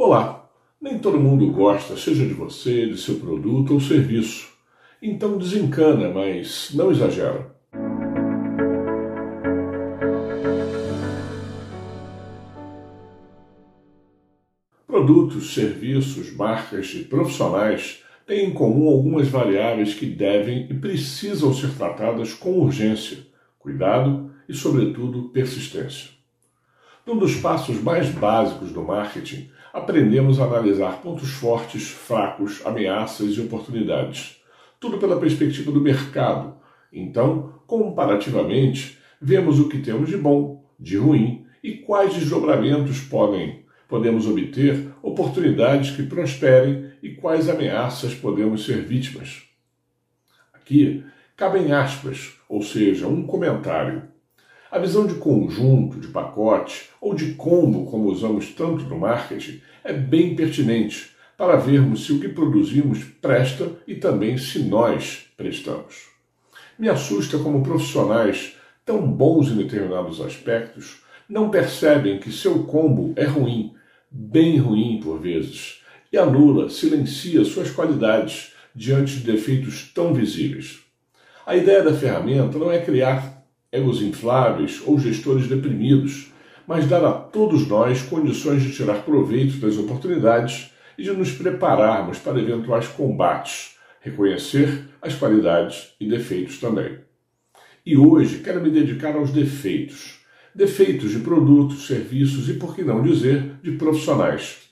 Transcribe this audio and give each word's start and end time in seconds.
Olá! 0.00 0.48
Nem 0.80 0.96
todo 0.96 1.18
mundo 1.18 1.50
gosta, 1.50 1.96
seja 1.96 2.24
de 2.24 2.32
você, 2.32 2.86
de 2.86 2.96
seu 2.96 3.16
produto 3.16 3.74
ou 3.74 3.80
serviço. 3.80 4.48
Então 5.02 5.36
desencana, 5.36 6.08
mas 6.08 6.70
não 6.72 6.92
exagera. 6.92 7.52
Produtos, 14.86 15.52
serviços, 15.52 16.32
marcas 16.32 16.94
e 16.94 17.02
profissionais 17.02 18.04
têm 18.24 18.50
em 18.50 18.54
comum 18.54 18.86
algumas 18.86 19.26
variáveis 19.26 19.94
que 19.94 20.06
devem 20.06 20.68
e 20.70 20.74
precisam 20.74 21.52
ser 21.52 21.76
tratadas 21.76 22.32
com 22.32 22.60
urgência, 22.60 23.18
cuidado 23.58 24.30
e, 24.48 24.54
sobretudo, 24.54 25.30
persistência. 25.30 26.17
Num 27.08 27.16
dos 27.16 27.36
passos 27.36 27.82
mais 27.82 28.10
básicos 28.10 28.70
do 28.70 28.82
marketing, 28.82 29.48
aprendemos 29.72 30.38
a 30.38 30.44
analisar 30.44 31.00
pontos 31.00 31.30
fortes, 31.30 31.88
fracos, 31.88 32.60
ameaças 32.66 33.30
e 33.30 33.40
oportunidades. 33.40 34.42
Tudo 34.78 34.98
pela 34.98 35.18
perspectiva 35.18 35.72
do 35.72 35.80
mercado. 35.80 36.56
Então, 36.92 37.54
comparativamente, 37.66 38.98
vemos 39.22 39.58
o 39.58 39.70
que 39.70 39.78
temos 39.78 40.10
de 40.10 40.18
bom, 40.18 40.70
de 40.78 40.98
ruim 40.98 41.46
e 41.64 41.76
quais 41.78 42.12
desdobramentos 42.12 43.00
podem 43.00 43.64
podemos 43.88 44.26
obter, 44.26 44.92
oportunidades 45.02 45.96
que 45.96 46.02
prosperem 46.02 46.90
e 47.02 47.14
quais 47.14 47.48
ameaças 47.48 48.14
podemos 48.14 48.66
ser 48.66 48.82
vítimas. 48.82 49.44
Aqui 50.52 51.02
cabem 51.34 51.72
aspas, 51.72 52.34
ou 52.50 52.60
seja, 52.60 53.08
um 53.08 53.26
comentário 53.26 54.02
a 54.70 54.78
visão 54.78 55.06
de 55.06 55.14
conjunto, 55.14 55.98
de 55.98 56.08
pacote 56.08 56.90
ou 57.00 57.14
de 57.14 57.32
combo, 57.34 57.90
como 57.90 58.08
usamos 58.08 58.52
tanto 58.52 58.84
no 58.84 58.98
marketing, 58.98 59.60
é 59.82 59.92
bem 59.92 60.36
pertinente 60.36 61.10
para 61.36 61.56
vermos 61.56 62.04
se 62.04 62.12
o 62.12 62.20
que 62.20 62.28
produzimos 62.28 63.04
presta 63.04 63.70
e 63.86 63.94
também 63.94 64.36
se 64.36 64.58
nós 64.58 65.26
prestamos. 65.36 66.08
Me 66.78 66.88
assusta 66.88 67.38
como 67.38 67.62
profissionais 67.62 68.56
tão 68.84 69.06
bons 69.06 69.48
em 69.48 69.56
determinados 69.56 70.20
aspectos 70.20 71.02
não 71.28 71.50
percebem 71.50 72.18
que 72.18 72.32
seu 72.32 72.64
combo 72.64 73.12
é 73.14 73.24
ruim, 73.24 73.74
bem 74.10 74.56
ruim 74.56 74.98
por 75.02 75.20
vezes, 75.20 75.82
e 76.10 76.16
anula, 76.16 76.70
silencia 76.70 77.44
suas 77.44 77.70
qualidades 77.70 78.54
diante 78.74 79.16
de 79.16 79.32
defeitos 79.32 79.90
tão 79.94 80.14
visíveis. 80.14 80.80
A 81.46 81.54
ideia 81.54 81.82
da 81.82 81.92
ferramenta 81.92 82.58
não 82.58 82.72
é 82.72 82.80
criar 82.80 83.37
egos 83.70 84.00
infláveis 84.00 84.82
ou 84.86 84.98
gestores 84.98 85.46
deprimidos, 85.46 86.32
mas 86.66 86.86
dar 86.86 87.04
a 87.04 87.12
todos 87.12 87.66
nós 87.68 88.02
condições 88.02 88.62
de 88.62 88.72
tirar 88.72 89.02
proveito 89.04 89.58
das 89.58 89.76
oportunidades 89.76 90.70
e 90.96 91.02
de 91.02 91.12
nos 91.12 91.32
prepararmos 91.32 92.18
para 92.18 92.40
eventuais 92.40 92.88
combates, 92.88 93.76
reconhecer 94.00 94.88
as 95.00 95.14
qualidades 95.14 95.94
e 96.00 96.08
defeitos 96.08 96.58
também. 96.58 96.98
E 97.84 97.96
hoje 97.96 98.38
quero 98.38 98.60
me 98.60 98.70
dedicar 98.70 99.16
aos 99.16 99.30
defeitos. 99.30 100.18
Defeitos 100.54 101.10
de 101.10 101.20
produtos, 101.20 101.86
serviços 101.86 102.48
e, 102.48 102.54
por 102.54 102.74
que 102.74 102.82
não 102.82 103.02
dizer, 103.02 103.58
de 103.62 103.72
profissionais. 103.72 104.68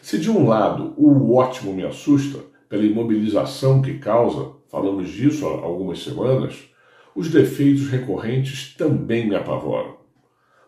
Se 0.00 0.18
de 0.18 0.30
um 0.30 0.46
lado 0.46 0.94
o 0.96 1.34
ótimo 1.34 1.72
me 1.72 1.84
assusta 1.84 2.38
pela 2.68 2.84
imobilização 2.84 3.82
que 3.82 3.98
causa, 3.98 4.52
falamos 4.70 5.10
disso 5.10 5.46
há 5.46 5.50
algumas 5.50 6.02
semanas, 6.02 6.68
os 7.16 7.30
defeitos 7.30 7.88
recorrentes 7.88 8.74
também 8.74 9.26
me 9.26 9.34
apavoram. 9.34 9.96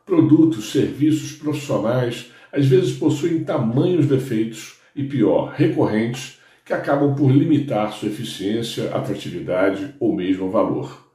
Produtos, 0.07 0.73
serviços 0.73 1.33
profissionais 1.33 2.33
às 2.51 2.67
vezes 2.67 2.97
possuem 2.97 3.45
tamanhos 3.45 4.07
defeitos 4.07 4.79
e, 4.97 5.05
pior, 5.05 5.53
recorrentes, 5.55 6.39
que 6.65 6.73
acabam 6.73 7.15
por 7.15 7.31
limitar 7.31 7.93
sua 7.93 8.09
eficiência, 8.09 8.95
atratividade 8.95 9.95
ou 10.01 10.17
mesmo 10.17 10.51
valor. 10.51 11.07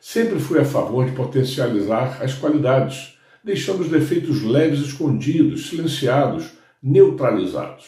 Sempre 0.00 0.40
fui 0.40 0.58
a 0.58 0.64
favor 0.64 1.04
de 1.04 1.12
potencializar 1.12 2.22
as 2.22 2.34
qualidades, 2.34 3.18
deixando 3.44 3.80
os 3.80 3.90
defeitos 3.90 4.42
leves 4.42 4.80
escondidos, 4.80 5.68
silenciados, 5.68 6.46
neutralizados. 6.82 7.86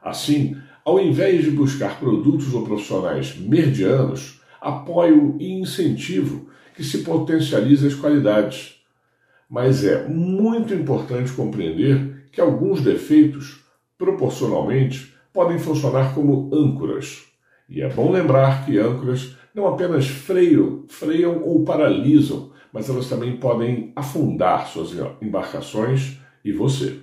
Assim, 0.00 0.56
ao 0.84 1.00
invés 1.00 1.44
de 1.44 1.50
buscar 1.50 1.98
produtos 1.98 2.54
ou 2.54 2.64
profissionais 2.64 3.36
medianos, 3.36 4.40
apoio 4.66 5.36
e 5.38 5.52
incentivo 5.52 6.48
que 6.74 6.82
se 6.82 6.98
potencializa 6.98 7.86
as 7.86 7.94
qualidades. 7.94 8.80
Mas 9.48 9.84
é 9.84 10.08
muito 10.08 10.74
importante 10.74 11.32
compreender 11.32 12.28
que 12.32 12.40
alguns 12.40 12.82
defeitos, 12.82 13.64
proporcionalmente, 13.96 15.14
podem 15.32 15.58
funcionar 15.58 16.14
como 16.14 16.50
âncoras. 16.52 17.24
E 17.68 17.80
é 17.80 17.88
bom 17.88 18.10
lembrar 18.10 18.66
que 18.66 18.78
âncoras 18.78 19.36
não 19.54 19.68
apenas 19.68 20.08
freiam, 20.08 20.84
freiam 20.88 21.42
ou 21.44 21.64
paralisam, 21.64 22.50
mas 22.72 22.90
elas 22.90 23.08
também 23.08 23.36
podem 23.36 23.92
afundar 23.94 24.66
suas 24.66 24.90
embarcações 25.22 26.18
e 26.44 26.52
você. 26.52 26.98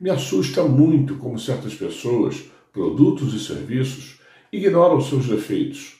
Me 0.00 0.10
assusta 0.10 0.64
muito 0.64 1.16
como 1.16 1.38
certas 1.38 1.74
pessoas, 1.74 2.44
produtos 2.72 3.34
e 3.34 3.38
serviços 3.38 4.18
ignoram 4.50 5.00
seus 5.00 5.26
defeitos 5.26 5.97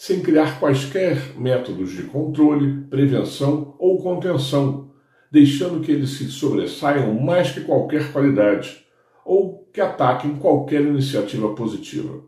sem 0.00 0.22
criar 0.22 0.58
quaisquer 0.58 1.38
métodos 1.38 1.92
de 1.92 2.04
controle, 2.04 2.86
prevenção 2.88 3.74
ou 3.78 4.02
contenção, 4.02 4.92
deixando 5.30 5.80
que 5.80 5.92
eles 5.92 6.16
se 6.16 6.24
sobressaiam 6.30 7.12
mais 7.20 7.50
que 7.50 7.60
qualquer 7.60 8.10
qualidade 8.10 8.82
ou 9.26 9.68
que 9.70 9.78
ataquem 9.78 10.36
qualquer 10.36 10.80
iniciativa 10.80 11.54
positiva. 11.54 12.18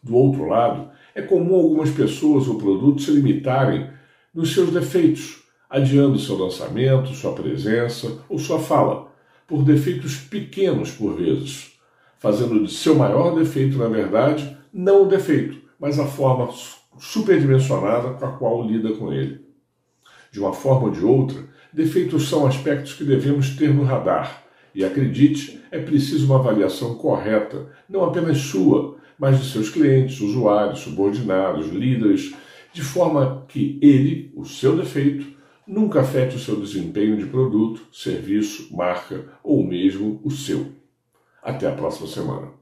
Do 0.00 0.14
outro 0.14 0.46
lado, 0.46 0.88
é 1.16 1.20
comum 1.20 1.56
algumas 1.56 1.90
pessoas 1.90 2.46
ou 2.46 2.58
produtos 2.58 3.06
se 3.06 3.10
limitarem 3.10 3.90
nos 4.32 4.54
seus 4.54 4.70
defeitos, 4.70 5.42
adiando 5.68 6.16
seu 6.16 6.38
lançamento, 6.38 7.08
sua 7.08 7.32
presença 7.32 8.20
ou 8.28 8.38
sua 8.38 8.60
fala, 8.60 9.10
por 9.48 9.64
defeitos 9.64 10.14
pequenos 10.14 10.92
por 10.92 11.16
vezes, 11.16 11.72
fazendo 12.20 12.64
de 12.64 12.72
seu 12.72 12.94
maior 12.94 13.34
defeito, 13.34 13.76
na 13.76 13.88
verdade, 13.88 14.56
não 14.72 15.02
o 15.02 15.08
defeito, 15.08 15.66
mas 15.78 15.98
a 15.98 16.06
forma 16.06 16.50
superdimensionada 16.98 18.14
com 18.14 18.24
a 18.24 18.32
qual 18.32 18.66
lida 18.66 18.92
com 18.94 19.12
ele. 19.12 19.46
De 20.30 20.40
uma 20.40 20.52
forma 20.52 20.88
ou 20.88 20.90
de 20.90 21.04
outra, 21.04 21.48
defeitos 21.72 22.28
são 22.28 22.46
aspectos 22.46 22.94
que 22.94 23.04
devemos 23.04 23.56
ter 23.56 23.72
no 23.72 23.84
radar. 23.84 24.44
E 24.74 24.84
acredite, 24.84 25.60
é 25.70 25.78
preciso 25.78 26.26
uma 26.26 26.38
avaliação 26.38 26.94
correta, 26.96 27.70
não 27.88 28.04
apenas 28.04 28.38
sua, 28.38 28.96
mas 29.18 29.40
de 29.40 29.50
seus 29.50 29.70
clientes, 29.70 30.20
usuários, 30.20 30.80
subordinados, 30.80 31.68
líderes, 31.68 32.34
de 32.72 32.82
forma 32.82 33.44
que 33.48 33.78
ele, 33.82 34.32
o 34.36 34.44
seu 34.44 34.76
defeito, 34.76 35.26
nunca 35.66 36.00
afete 36.00 36.36
o 36.36 36.38
seu 36.38 36.56
desempenho 36.56 37.16
de 37.16 37.26
produto, 37.26 37.82
serviço, 37.92 38.74
marca 38.74 39.28
ou 39.42 39.64
mesmo 39.66 40.20
o 40.22 40.30
seu. 40.30 40.66
Até 41.42 41.66
a 41.66 41.72
próxima 41.72 42.06
semana. 42.06 42.52